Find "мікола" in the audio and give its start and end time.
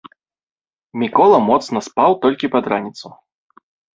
1.01-1.37